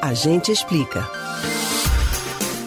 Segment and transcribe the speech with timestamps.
[0.00, 1.10] A gente explica.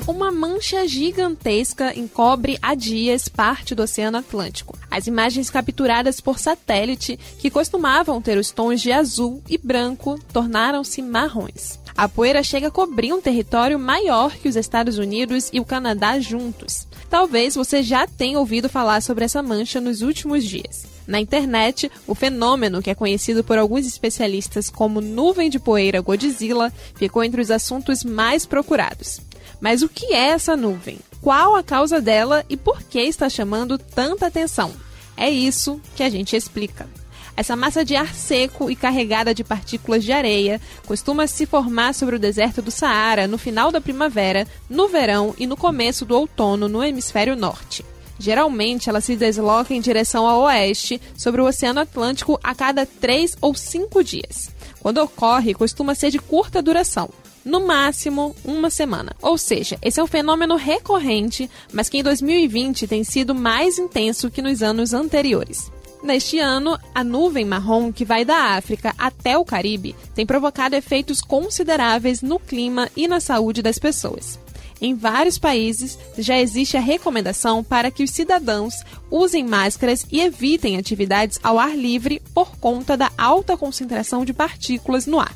[0.05, 4.77] Uma mancha gigantesca encobre há dias parte do Oceano Atlântico.
[4.89, 11.01] As imagens capturadas por satélite, que costumavam ter os tons de azul e branco, tornaram-se
[11.01, 11.79] marrons.
[11.95, 16.19] A poeira chega a cobrir um território maior que os Estados Unidos e o Canadá
[16.19, 16.85] juntos.
[17.09, 20.85] Talvez você já tenha ouvido falar sobre essa mancha nos últimos dias.
[21.11, 26.71] Na internet, o fenômeno, que é conhecido por alguns especialistas como nuvem de poeira Godzilla,
[26.95, 29.19] ficou entre os assuntos mais procurados.
[29.59, 30.99] Mas o que é essa nuvem?
[31.21, 34.71] Qual a causa dela e por que está chamando tanta atenção?
[35.17, 36.87] É isso que a gente explica.
[37.35, 42.15] Essa massa de ar seco e carregada de partículas de areia costuma se formar sobre
[42.15, 46.69] o deserto do Saara no final da primavera, no verão e no começo do outono
[46.69, 47.83] no hemisfério norte.
[48.21, 53.35] Geralmente, ela se desloca em direção ao oeste, sobre o Oceano Atlântico, a cada três
[53.41, 54.51] ou cinco dias.
[54.79, 57.09] Quando ocorre, costuma ser de curta duração,
[57.43, 59.15] no máximo uma semana.
[59.23, 64.29] Ou seja, esse é um fenômeno recorrente, mas que em 2020 tem sido mais intenso
[64.29, 65.71] que nos anos anteriores.
[66.03, 71.21] Neste ano, a nuvem marrom que vai da África até o Caribe tem provocado efeitos
[71.21, 74.39] consideráveis no clima e na saúde das pessoas.
[74.81, 78.73] Em vários países já existe a recomendação para que os cidadãos
[79.11, 85.05] usem máscaras e evitem atividades ao ar livre por conta da alta concentração de partículas
[85.05, 85.35] no ar.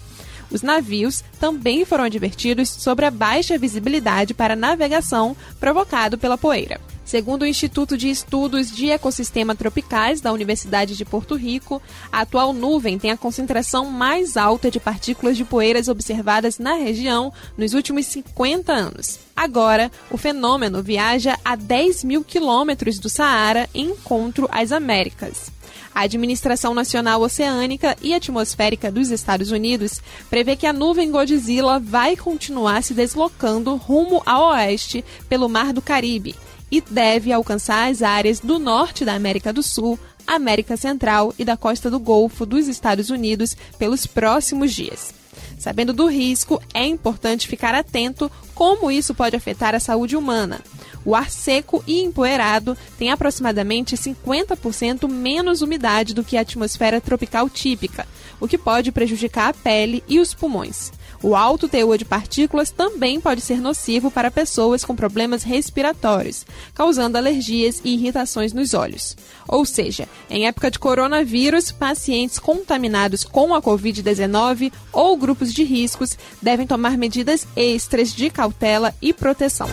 [0.50, 6.80] Os navios também foram advertidos sobre a baixa visibilidade para navegação provocado pela poeira.
[7.16, 12.52] Segundo o Instituto de Estudos de Ecossistema Tropicais da Universidade de Porto Rico, a atual
[12.52, 18.06] nuvem tem a concentração mais alta de partículas de poeiras observadas na região nos últimos
[18.08, 19.18] 50 anos.
[19.34, 25.50] Agora, o fenômeno viaja a 10 mil quilômetros do Saara em encontro às Américas.
[25.94, 32.18] A Administração Nacional Oceânica e Atmosférica dos Estados Unidos prevê que a nuvem Godzilla vai
[32.18, 36.36] continuar se deslocando rumo ao oeste pelo Mar do Caribe
[36.72, 41.56] e deve alcançar as áreas do norte da América do Sul, América Central e da
[41.56, 45.14] costa do Golfo dos Estados Unidos pelos próximos dias.
[45.58, 50.62] Sabendo do risco, é importante ficar atento como isso pode afetar a saúde humana.
[51.04, 57.48] O ar seco e empoeirado tem aproximadamente 50% menos umidade do que a atmosfera tropical
[57.50, 58.08] típica,
[58.40, 60.92] o que pode prejudicar a pele e os pulmões.
[61.26, 67.18] O alto teor de partículas também pode ser nocivo para pessoas com problemas respiratórios, causando
[67.18, 69.18] alergias e irritações nos olhos.
[69.48, 76.16] Ou seja, em época de coronavírus, pacientes contaminados com a Covid-19 ou grupos de riscos
[76.40, 79.68] devem tomar medidas extras de cautela e proteção.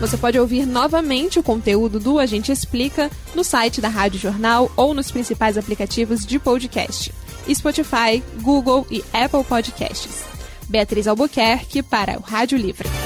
[0.00, 4.72] Você pode ouvir novamente o conteúdo do A Gente Explica no site da Rádio Jornal
[4.78, 7.12] ou nos principais aplicativos de podcast.
[7.54, 10.24] Spotify, Google e Apple Podcasts.
[10.68, 13.05] Beatriz Albuquerque para o Rádio Livre.